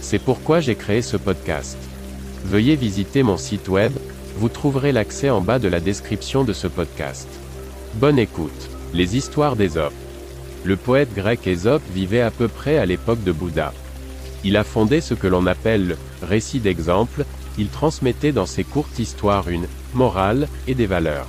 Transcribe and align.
C'est 0.00 0.18
pourquoi 0.18 0.60
j'ai 0.60 0.74
créé 0.74 1.02
ce 1.02 1.16
podcast. 1.16 1.76
Veuillez 2.44 2.76
visiter 2.76 3.22
mon 3.22 3.36
site 3.36 3.68
web, 3.68 3.92
vous 4.36 4.48
trouverez 4.48 4.92
l'accès 4.92 5.30
en 5.30 5.40
bas 5.40 5.58
de 5.58 5.68
la 5.68 5.80
description 5.80 6.44
de 6.44 6.52
ce 6.52 6.68
podcast. 6.68 7.28
Bonne 7.94 8.18
écoute. 8.18 8.70
Les 8.94 9.16
histoires 9.16 9.56
d'Ésope. 9.56 9.92
Le 10.64 10.76
poète 10.76 11.14
grec 11.14 11.46
Ésope 11.46 11.82
vivait 11.92 12.20
à 12.20 12.30
peu 12.30 12.48
près 12.48 12.78
à 12.78 12.86
l'époque 12.86 13.22
de 13.24 13.32
Bouddha. 13.32 13.72
Il 14.44 14.56
a 14.56 14.64
fondé 14.64 15.00
ce 15.00 15.14
que 15.14 15.26
l'on 15.26 15.46
appelle 15.46 15.88
le 15.88 15.96
récit 16.22 16.60
d'exemple, 16.60 17.24
il 17.58 17.68
transmettait 17.68 18.32
dans 18.32 18.46
ses 18.46 18.64
courtes 18.64 18.98
histoires 18.98 19.48
une 19.48 19.66
morale 19.94 20.48
et 20.68 20.74
des 20.74 20.86
valeurs. 20.86 21.26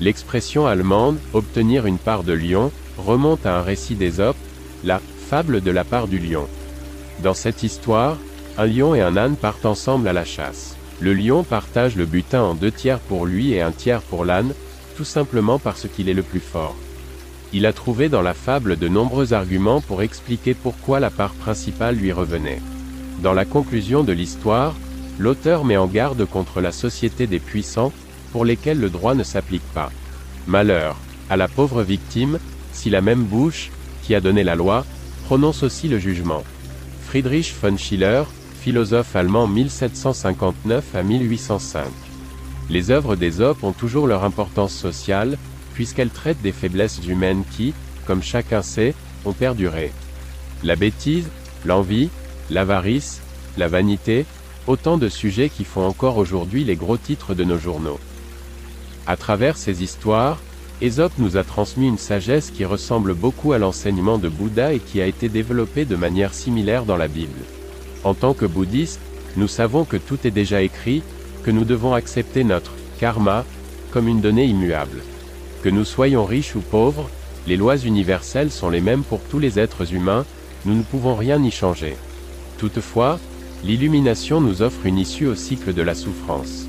L'expression 0.00 0.66
allemande 0.66 1.18
obtenir 1.32 1.86
une 1.86 1.98
part 1.98 2.22
de 2.22 2.32
lion 2.32 2.70
remonte 2.98 3.46
à 3.46 3.58
un 3.58 3.62
récit 3.62 3.94
d'Ésope, 3.94 4.36
la 4.84 5.00
fable 5.28 5.60
de 5.60 5.70
la 5.70 5.84
part 5.84 6.06
du 6.06 6.18
lion. 6.18 6.46
Dans 7.22 7.34
cette 7.34 7.62
histoire, 7.62 8.18
un 8.58 8.66
lion 8.66 8.94
et 8.94 9.00
un 9.00 9.16
âne 9.16 9.36
partent 9.36 9.66
ensemble 9.66 10.08
à 10.08 10.12
la 10.12 10.24
chasse. 10.24 10.76
Le 11.00 11.14
lion 11.14 11.44
partage 11.44 11.96
le 11.96 12.06
butin 12.06 12.42
en 12.42 12.54
deux 12.54 12.70
tiers 12.70 13.00
pour 13.00 13.26
lui 13.26 13.52
et 13.52 13.60
un 13.60 13.72
tiers 13.72 14.02
pour 14.02 14.24
l'âne, 14.24 14.54
tout 14.96 15.04
simplement 15.04 15.58
parce 15.58 15.86
qu'il 15.88 16.08
est 16.08 16.14
le 16.14 16.22
plus 16.22 16.40
fort. 16.40 16.76
Il 17.52 17.66
a 17.66 17.72
trouvé 17.72 18.08
dans 18.08 18.22
la 18.22 18.34
fable 18.34 18.76
de 18.76 18.88
nombreux 18.88 19.32
arguments 19.32 19.80
pour 19.80 20.02
expliquer 20.02 20.54
pourquoi 20.54 21.00
la 21.00 21.10
part 21.10 21.32
principale 21.34 21.96
lui 21.96 22.12
revenait. 22.12 22.60
Dans 23.22 23.32
la 23.32 23.44
conclusion 23.44 24.04
de 24.04 24.12
l'histoire, 24.12 24.74
l'auteur 25.18 25.64
met 25.64 25.76
en 25.76 25.86
garde 25.86 26.24
contre 26.26 26.60
la 26.60 26.72
société 26.72 27.26
des 27.26 27.38
puissants, 27.38 27.92
pour 28.32 28.44
lesquels 28.44 28.80
le 28.80 28.90
droit 28.90 29.14
ne 29.14 29.22
s'applique 29.22 29.66
pas. 29.72 29.90
Malheur 30.46 30.96
à 31.28 31.36
la 31.36 31.48
pauvre 31.48 31.82
victime, 31.82 32.38
si 32.72 32.90
la 32.90 33.00
même 33.00 33.24
bouche, 33.24 33.70
qui 34.02 34.14
a 34.14 34.20
donné 34.20 34.44
la 34.44 34.54
loi, 34.54 34.84
prononce 35.24 35.62
aussi 35.62 35.88
le 35.88 35.98
jugement. 35.98 36.44
Friedrich 37.06 37.54
von 37.62 37.78
Schiller, 37.78 38.24
philosophe 38.60 39.14
allemand 39.14 39.46
1759 39.46 40.96
à 40.96 41.04
1805. 41.04 41.84
Les 42.68 42.90
œuvres 42.90 43.14
d'Ésope 43.14 43.62
ont 43.62 43.72
toujours 43.72 44.08
leur 44.08 44.24
importance 44.24 44.74
sociale, 44.74 45.38
puisqu'elles 45.74 46.10
traitent 46.10 46.42
des 46.42 46.50
faiblesses 46.50 47.00
humaines 47.06 47.44
qui, 47.52 47.74
comme 48.06 48.24
chacun 48.24 48.60
sait, 48.60 48.92
ont 49.24 49.32
perduré. 49.32 49.92
La 50.64 50.74
bêtise, 50.74 51.28
l'envie, 51.64 52.10
l'avarice, 52.50 53.20
la 53.56 53.68
vanité, 53.68 54.26
autant 54.66 54.98
de 54.98 55.08
sujets 55.08 55.48
qui 55.48 55.64
font 55.64 55.86
encore 55.86 56.16
aujourd'hui 56.16 56.64
les 56.64 56.76
gros 56.76 56.96
titres 56.96 57.34
de 57.34 57.44
nos 57.44 57.58
journaux. 57.58 58.00
À 59.06 59.16
travers 59.16 59.56
ces 59.56 59.84
histoires, 59.84 60.38
Ésope 60.82 61.12
nous 61.16 61.38
a 61.38 61.42
transmis 61.42 61.88
une 61.88 61.96
sagesse 61.96 62.50
qui 62.50 62.66
ressemble 62.66 63.14
beaucoup 63.14 63.54
à 63.54 63.58
l'enseignement 63.58 64.18
de 64.18 64.28
Bouddha 64.28 64.74
et 64.74 64.78
qui 64.78 65.00
a 65.00 65.06
été 65.06 65.30
développée 65.30 65.86
de 65.86 65.96
manière 65.96 66.34
similaire 66.34 66.84
dans 66.84 66.98
la 66.98 67.08
Bible. 67.08 67.40
En 68.04 68.12
tant 68.12 68.34
que 68.34 68.44
bouddhistes, 68.44 69.00
nous 69.38 69.48
savons 69.48 69.84
que 69.84 69.96
tout 69.96 70.18
est 70.24 70.30
déjà 70.30 70.60
écrit, 70.60 71.02
que 71.44 71.50
nous 71.50 71.64
devons 71.64 71.94
accepter 71.94 72.44
notre 72.44 72.72
karma 73.00 73.46
comme 73.90 74.06
une 74.06 74.20
donnée 74.20 74.44
immuable. 74.44 75.02
Que 75.62 75.70
nous 75.70 75.86
soyons 75.86 76.26
riches 76.26 76.54
ou 76.56 76.60
pauvres, 76.60 77.08
les 77.46 77.56
lois 77.56 77.78
universelles 77.78 78.50
sont 78.50 78.68
les 78.68 78.82
mêmes 78.82 79.02
pour 79.02 79.20
tous 79.20 79.38
les 79.38 79.58
êtres 79.58 79.94
humains, 79.94 80.26
nous 80.66 80.74
ne 80.74 80.82
pouvons 80.82 81.14
rien 81.14 81.42
y 81.42 81.50
changer. 81.50 81.96
Toutefois, 82.58 83.18
l'illumination 83.64 84.42
nous 84.42 84.60
offre 84.60 84.84
une 84.84 84.98
issue 84.98 85.26
au 85.26 85.34
cycle 85.34 85.72
de 85.72 85.82
la 85.82 85.94
souffrance. 85.94 86.66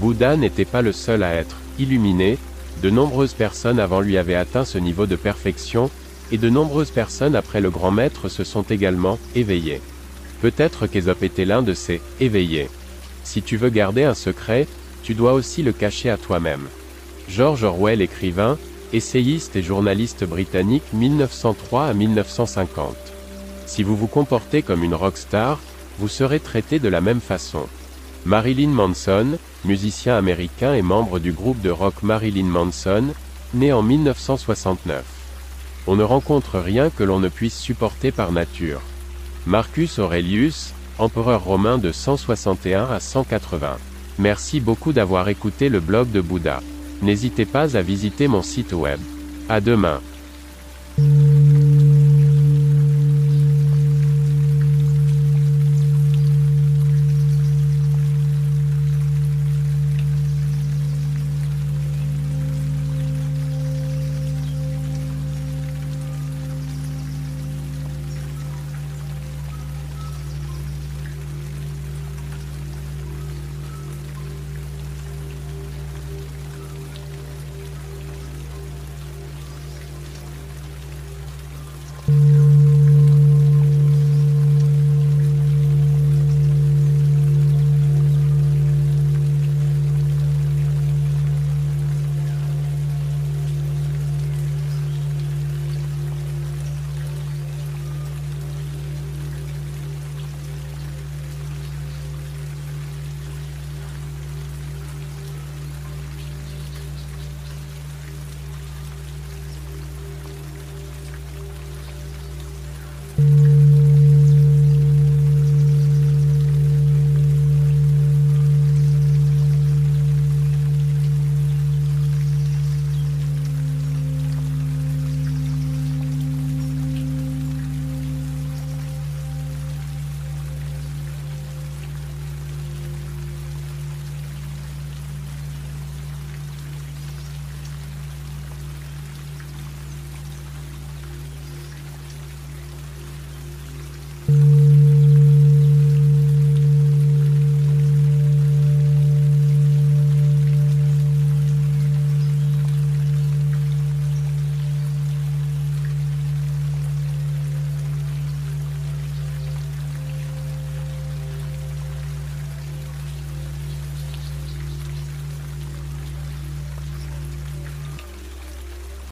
Bouddha 0.00 0.36
n'était 0.36 0.64
pas 0.64 0.82
le 0.82 0.92
seul 0.92 1.22
à 1.22 1.32
être 1.34 1.56
illuminé, 1.78 2.38
de 2.82 2.90
nombreuses 2.90 3.34
personnes 3.34 3.80
avant 3.80 4.00
lui 4.00 4.18
avaient 4.18 4.34
atteint 4.34 4.64
ce 4.64 4.78
niveau 4.78 5.06
de 5.06 5.16
perfection, 5.16 5.90
et 6.32 6.38
de 6.38 6.48
nombreuses 6.48 6.90
personnes 6.90 7.36
après 7.36 7.60
le 7.60 7.70
grand 7.70 7.90
maître 7.90 8.28
se 8.28 8.44
sont 8.44 8.62
également 8.62 9.18
éveillées. 9.34 9.80
Peut-être 10.42 10.86
qu'Ésope 10.86 11.22
était 11.22 11.44
l'un 11.44 11.62
de 11.62 11.72
ces 11.72 12.00
éveillés. 12.20 12.68
Si 13.24 13.42
tu 13.42 13.56
veux 13.56 13.70
garder 13.70 14.04
un 14.04 14.14
secret, 14.14 14.66
tu 15.02 15.14
dois 15.14 15.32
aussi 15.32 15.62
le 15.62 15.72
cacher 15.72 16.10
à 16.10 16.16
toi-même. 16.16 16.66
George 17.28 17.64
Orwell, 17.64 18.02
écrivain, 18.02 18.58
essayiste 18.92 19.56
et 19.56 19.62
journaliste 19.62 20.24
britannique 20.24 20.92
1903 20.92 21.86
à 21.86 21.94
1950. 21.94 22.94
Si 23.66 23.82
vous 23.82 23.96
vous 23.96 24.06
comportez 24.06 24.62
comme 24.62 24.84
une 24.84 24.94
rockstar, 24.94 25.58
vous 25.98 26.08
serez 26.08 26.40
traité 26.40 26.78
de 26.78 26.88
la 26.88 27.00
même 27.00 27.20
façon. 27.20 27.66
Marilyn 28.26 28.70
Manson, 28.70 29.38
musicien 29.64 30.16
américain 30.16 30.74
et 30.74 30.82
membre 30.82 31.20
du 31.20 31.30
groupe 31.30 31.60
de 31.62 31.70
rock 31.70 32.02
Marilyn 32.02 32.46
Manson, 32.46 33.04
né 33.54 33.72
en 33.72 33.82
1969. 33.82 35.04
On 35.86 35.94
ne 35.94 36.02
rencontre 36.02 36.58
rien 36.58 36.90
que 36.90 37.04
l'on 37.04 37.20
ne 37.20 37.28
puisse 37.28 37.56
supporter 37.56 38.10
par 38.10 38.32
nature. 38.32 38.80
Marcus 39.46 40.00
Aurelius, 40.00 40.74
empereur 40.98 41.44
romain 41.44 41.78
de 41.78 41.92
161 41.92 42.86
à 42.86 42.98
180. 42.98 43.76
Merci 44.18 44.58
beaucoup 44.58 44.92
d'avoir 44.92 45.28
écouté 45.28 45.68
le 45.68 45.78
blog 45.78 46.10
de 46.10 46.20
Bouddha. 46.20 46.62
N'hésitez 47.02 47.44
pas 47.44 47.76
à 47.76 47.82
visiter 47.82 48.26
mon 48.26 48.42
site 48.42 48.72
web. 48.72 48.98
À 49.48 49.60
demain. 49.60 50.00